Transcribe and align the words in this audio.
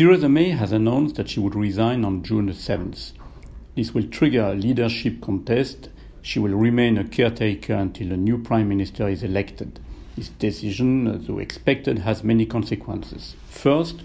Theresa 0.00 0.30
May 0.30 0.48
has 0.48 0.72
announced 0.72 1.16
that 1.16 1.28
she 1.28 1.40
would 1.40 1.54
resign 1.54 2.06
on 2.06 2.22
June 2.22 2.48
7th. 2.48 3.12
This 3.76 3.92
will 3.92 4.08
trigger 4.08 4.44
a 4.44 4.54
leadership 4.54 5.20
contest. 5.20 5.90
She 6.22 6.38
will 6.38 6.54
remain 6.54 6.96
a 6.96 7.04
caretaker 7.04 7.74
until 7.74 8.10
a 8.10 8.16
new 8.16 8.38
prime 8.38 8.66
minister 8.66 9.10
is 9.10 9.22
elected. 9.22 9.78
This 10.16 10.30
decision, 10.30 11.26
though 11.26 11.38
expected, 11.38 11.98
has 11.98 12.24
many 12.24 12.46
consequences. 12.46 13.36
First, 13.46 14.00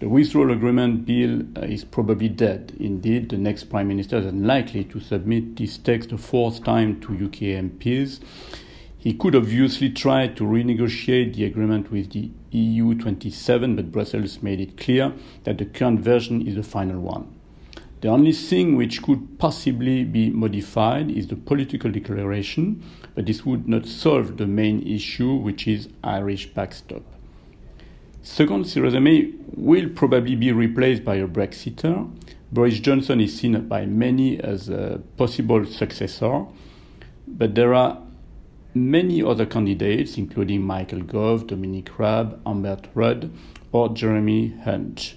the 0.00 0.08
withdrawal 0.08 0.50
agreement 0.50 1.04
bill 1.04 1.42
uh, 1.58 1.66
is 1.66 1.84
probably 1.84 2.30
dead. 2.30 2.72
Indeed, 2.80 3.28
the 3.28 3.36
next 3.36 3.64
prime 3.64 3.88
minister 3.88 4.16
is 4.16 4.24
unlikely 4.24 4.84
to 4.84 4.98
submit 4.98 5.56
this 5.56 5.76
text 5.76 6.10
a 6.12 6.16
fourth 6.16 6.64
time 6.64 7.02
to 7.02 7.12
UK 7.12 7.60
MPs. 7.60 8.20
He 9.04 9.12
could 9.12 9.36
obviously 9.36 9.90
try 9.90 10.28
to 10.28 10.44
renegotiate 10.44 11.34
the 11.34 11.44
agreement 11.44 11.92
with 11.92 12.12
the 12.12 12.30
EU 12.52 12.94
27, 12.94 13.76
but 13.76 13.92
Brussels 13.92 14.42
made 14.42 14.62
it 14.62 14.78
clear 14.78 15.12
that 15.42 15.58
the 15.58 15.66
current 15.66 16.00
version 16.00 16.40
is 16.48 16.54
the 16.54 16.62
final 16.62 16.98
one. 17.02 17.28
The 18.00 18.08
only 18.08 18.32
thing 18.32 18.76
which 18.76 19.02
could 19.02 19.38
possibly 19.38 20.04
be 20.04 20.30
modified 20.30 21.10
is 21.10 21.26
the 21.26 21.36
political 21.36 21.90
declaration, 21.90 22.82
but 23.14 23.26
this 23.26 23.44
would 23.44 23.68
not 23.68 23.84
solve 23.84 24.38
the 24.38 24.46
main 24.46 24.80
issue, 24.86 25.34
which 25.34 25.68
is 25.68 25.90
Irish 26.02 26.46
backstop. 26.54 27.02
Second, 28.22 28.64
Theresa 28.64 29.00
May 29.00 29.32
will 29.54 29.90
probably 29.90 30.34
be 30.34 30.50
replaced 30.50 31.04
by 31.04 31.16
a 31.16 31.28
Brexiter. 31.28 32.10
Boris 32.50 32.80
Johnson 32.80 33.20
is 33.20 33.38
seen 33.38 33.68
by 33.68 33.84
many 33.84 34.40
as 34.40 34.70
a 34.70 35.02
possible 35.18 35.66
successor, 35.66 36.46
but 37.28 37.54
there 37.54 37.74
are 37.74 38.00
many 38.74 39.22
other 39.22 39.46
candidates, 39.46 40.18
including 40.18 40.62
Michael 40.62 41.02
Gove, 41.02 41.46
Dominic 41.46 41.98
Raab, 41.98 42.40
Amber 42.44 42.78
Rudd, 42.94 43.30
or 43.72 43.88
Jeremy 43.88 44.54
Hunt. 44.64 45.14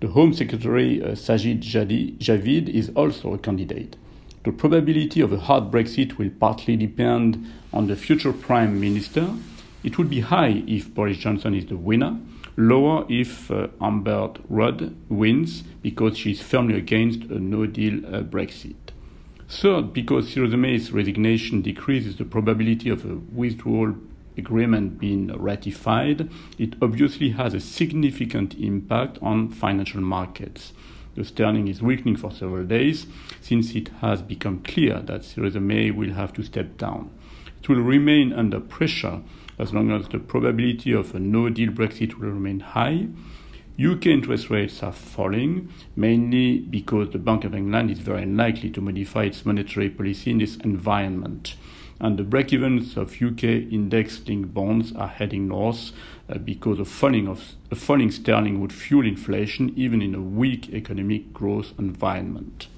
The 0.00 0.08
Home 0.08 0.32
Secretary 0.32 1.02
uh, 1.02 1.08
Sajid 1.08 1.60
Javid 1.60 2.68
is 2.68 2.90
also 2.94 3.34
a 3.34 3.38
candidate. 3.38 3.96
The 4.44 4.52
probability 4.52 5.20
of 5.20 5.32
a 5.32 5.38
hard 5.38 5.70
Brexit 5.70 6.16
will 6.16 6.30
partly 6.30 6.76
depend 6.76 7.52
on 7.72 7.88
the 7.88 7.96
future 7.96 8.32
Prime 8.32 8.80
Minister. 8.80 9.34
It 9.82 9.98
would 9.98 10.08
be 10.08 10.20
high 10.20 10.62
if 10.66 10.94
Boris 10.94 11.18
Johnson 11.18 11.54
is 11.54 11.66
the 11.66 11.76
winner, 11.76 12.18
lower 12.56 13.04
if 13.08 13.50
uh, 13.50 13.68
Amber 13.80 14.30
Rudd 14.48 14.94
wins 15.08 15.62
because 15.82 16.16
she 16.16 16.30
is 16.30 16.40
firmly 16.42 16.76
against 16.76 17.24
a 17.24 17.38
no 17.38 17.66
deal 17.66 18.06
uh, 18.06 18.22
Brexit. 18.22 18.87
Third, 19.48 19.94
because 19.94 20.34
Theresa 20.34 20.58
May's 20.58 20.92
resignation 20.92 21.62
decreases 21.62 22.16
the 22.16 22.26
probability 22.26 22.90
of 22.90 23.04
a 23.06 23.14
withdrawal 23.14 23.94
agreement 24.36 24.98
being 24.98 25.28
ratified, 25.28 26.30
it 26.58 26.74
obviously 26.82 27.30
has 27.30 27.54
a 27.54 27.60
significant 27.60 28.54
impact 28.54 29.18
on 29.22 29.50
financial 29.50 30.02
markets. 30.02 30.74
The 31.14 31.24
sterling 31.24 31.66
is 31.66 31.82
weakening 31.82 32.16
for 32.16 32.30
several 32.30 32.64
days 32.64 33.06
since 33.40 33.74
it 33.74 33.88
has 34.00 34.20
become 34.20 34.62
clear 34.62 35.00
that 35.00 35.24
Theresa 35.24 35.60
May 35.60 35.90
will 35.90 36.12
have 36.12 36.34
to 36.34 36.42
step 36.42 36.76
down. 36.76 37.10
It 37.60 37.68
will 37.70 37.80
remain 37.80 38.34
under 38.34 38.60
pressure 38.60 39.22
as 39.58 39.72
long 39.72 39.90
as 39.90 40.08
the 40.08 40.18
probability 40.18 40.92
of 40.92 41.14
a 41.14 41.18
no 41.18 41.48
deal 41.48 41.70
Brexit 41.70 42.14
will 42.14 42.28
remain 42.30 42.60
high. 42.60 43.08
UK 43.78 44.06
interest 44.06 44.50
rates 44.50 44.82
are 44.82 44.92
falling, 44.92 45.72
mainly 45.94 46.58
because 46.58 47.10
the 47.10 47.18
Bank 47.18 47.44
of 47.44 47.54
England 47.54 47.90
is 47.90 48.00
very 48.00 48.22
unlikely 48.22 48.70
to 48.70 48.80
modify 48.80 49.24
its 49.24 49.46
monetary 49.46 49.88
policy 49.88 50.30
in 50.30 50.38
this 50.38 50.56
environment 50.56 51.54
and 52.00 52.18
the 52.18 52.22
break-evens 52.22 52.96
of 52.96 53.20
UK 53.20 53.44
index-linked 53.44 54.54
bonds 54.54 54.92
are 54.94 55.08
heading 55.08 55.48
north 55.48 55.92
uh, 56.28 56.38
because 56.38 56.78
a 56.78 56.84
falling 56.84 57.26
of 57.26 57.54
a 57.70 57.74
falling 57.74 58.10
sterling 58.10 58.60
would 58.60 58.72
fuel 58.72 59.06
inflation 59.06 59.72
even 59.76 60.00
in 60.00 60.14
a 60.14 60.20
weak 60.20 60.68
economic 60.70 61.32
growth 61.32 61.72
environment. 61.78 62.68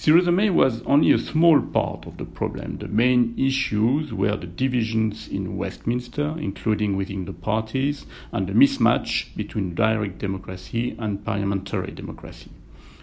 Theresa 0.00 0.30
May 0.30 0.48
was 0.48 0.80
only 0.82 1.10
a 1.10 1.18
small 1.18 1.60
part 1.60 2.06
of 2.06 2.18
the 2.18 2.24
problem. 2.24 2.78
The 2.78 2.86
main 2.86 3.34
issues 3.36 4.12
were 4.12 4.36
the 4.36 4.46
divisions 4.46 5.26
in 5.26 5.56
Westminster, 5.56 6.36
including 6.38 6.96
within 6.96 7.24
the 7.24 7.32
parties, 7.32 8.06
and 8.30 8.46
the 8.46 8.52
mismatch 8.52 9.34
between 9.34 9.74
direct 9.74 10.18
democracy 10.18 10.94
and 11.00 11.24
parliamentary 11.24 11.90
democracy. 11.90 12.52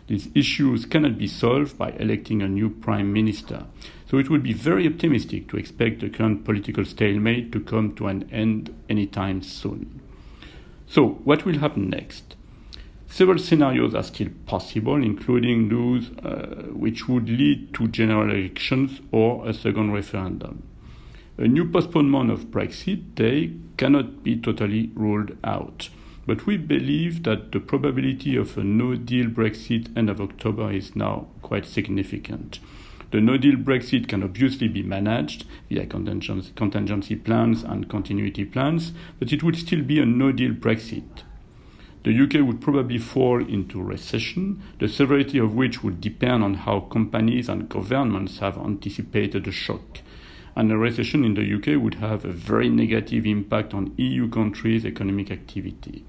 These 0.07 0.29
issues 0.33 0.85
cannot 0.85 1.17
be 1.17 1.28
solved 1.28 1.78
by 1.78 1.91
electing 2.00 2.41
a 2.41 2.47
new 2.47 2.69
prime 2.69 3.12
minister. 3.12 3.66
So 4.09 4.17
it 4.17 4.29
would 4.29 4.44
be 4.44 4.53
very 4.53 4.88
optimistic 4.88 5.50
to 5.50 5.57
expect 5.57 6.00
the 6.00 6.09
current 6.09 6.45
political 6.45 6.85
stalemate 6.85 7.51
to 7.51 7.59
come 7.59 7.94
to 7.95 8.07
an 8.07 8.29
end 8.31 8.73
anytime 8.88 9.41
soon. 9.41 10.00
So, 10.88 11.06
what 11.25 11.45
will 11.45 11.59
happen 11.59 11.89
next? 11.89 12.25
Several 13.15 13.39
scenarios 13.39 13.95
are 13.95 14.03
still 14.03 14.27
possible, 14.45 15.01
including 15.01 15.69
those 15.69 16.11
uh, 16.17 16.65
which 16.73 17.07
would 17.07 17.29
lead 17.29 17.73
to 17.75 17.87
general 17.87 18.29
elections 18.29 18.99
or 19.09 19.47
a 19.47 19.53
second 19.53 19.93
referendum. 19.93 20.63
A 21.37 21.47
new 21.47 21.63
postponement 21.63 22.29
of 22.29 22.51
Brexit 22.51 23.15
Day 23.15 23.53
cannot 23.77 24.21
be 24.21 24.35
totally 24.35 24.91
ruled 24.95 25.37
out. 25.45 25.87
But 26.27 26.45
we 26.45 26.57
believe 26.57 27.23
that 27.23 27.53
the 27.53 27.61
probability 27.61 28.35
of 28.35 28.57
a 28.57 28.65
no 28.65 28.95
deal 28.95 29.27
Brexit 29.27 29.97
end 29.97 30.09
of 30.09 30.19
October 30.19 30.73
is 30.73 30.93
now 30.93 31.27
quite 31.41 31.65
significant. 31.65 32.59
The 33.11 33.21
no 33.21 33.37
deal 33.37 33.55
Brexit 33.55 34.09
can 34.09 34.23
obviously 34.23 34.67
be 34.67 34.83
managed 34.83 35.45
via 35.69 35.85
contingency 35.85 37.15
plans 37.15 37.63
and 37.63 37.87
continuity 37.87 38.43
plans, 38.43 38.91
but 39.19 39.31
it 39.31 39.41
would 39.41 39.55
still 39.55 39.83
be 39.83 39.99
a 39.99 40.05
no 40.05 40.33
deal 40.33 40.51
Brexit. 40.51 41.23
The 42.05 42.16
UK 42.16 42.45
would 42.45 42.61
probably 42.61 42.99
fall 42.99 43.43
into 43.43 43.81
recession, 43.81 44.61
the 44.77 44.88
severity 44.88 45.39
of 45.39 45.55
which 45.55 45.83
would 45.83 45.99
depend 45.99 46.43
on 46.43 46.53
how 46.53 46.81
companies 46.81 47.49
and 47.49 47.67
governments 47.67 48.38
have 48.38 48.59
anticipated 48.59 49.45
the 49.45 49.51
shock. 49.51 50.01
And 50.55 50.71
a 50.71 50.77
recession 50.77 51.25
in 51.25 51.33
the 51.33 51.55
UK 51.55 51.81
would 51.81 51.95
have 51.95 52.23
a 52.23 52.31
very 52.31 52.69
negative 52.69 53.25
impact 53.25 53.73
on 53.73 53.95
EU 53.97 54.29
countries' 54.29 54.85
economic 54.85 55.31
activity. 55.31 56.05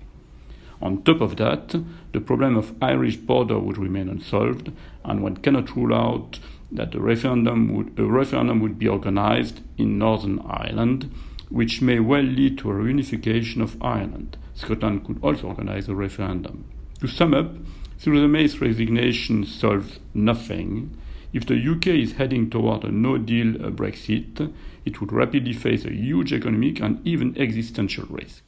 On 0.83 1.03
top 1.03 1.23
of 1.23 1.37
that, 1.37 1.75
the 2.13 2.21
problem 2.21 2.59
of 2.59 2.75
Irish 2.83 3.17
border 3.17 3.59
would 3.59 3.79
remain 3.79 4.11
unsolved, 4.11 4.71
and 5.03 5.23
one 5.23 5.39
cannot 5.39 5.75
rule 5.75 5.95
out 5.95 6.39
that 6.71 6.95
a 6.95 7.01
referendum 7.01 7.75
would, 7.75 7.99
a 7.99 8.05
referendum 8.05 8.61
would 8.61 8.79
be 8.79 8.87
organized 8.87 9.63
in 9.79 9.97
Northern 9.97 10.41
Ireland, 10.41 11.11
which 11.57 11.81
may 11.81 11.99
well 11.99 12.23
lead 12.23 12.59
to 12.59 12.71
a 12.71 12.75
reunification 12.75 13.63
of 13.63 13.83
Ireland. 13.83 14.37
Scotland 14.55 15.07
could 15.07 15.19
also 15.23 15.49
organize 15.49 15.89
a 15.89 15.95
referendum. 15.95 16.67
To 17.01 17.07
sum 17.07 17.33
up, 17.33 17.55
Theresa 17.99 18.29
May's 18.29 18.61
resignation 18.61 19.47
solves 19.47 19.99
nothing. 20.13 20.95
If 21.33 21.47
the 21.47 21.57
UK 21.57 21.87
is 21.89 22.13
heading 22.13 22.51
toward 22.51 22.85
a 22.85 22.91
no 22.91 23.17
deal 23.17 23.57
uh, 23.57 23.71
Brexit, 23.71 24.53
it 24.85 25.01
would 25.01 25.13
rapidly 25.13 25.55
face 25.55 25.87
a 25.87 25.93
huge 25.95 26.35
economic 26.35 26.81
and 26.81 27.01
even 27.07 27.37
existential 27.39 28.05
risk. 28.11 28.43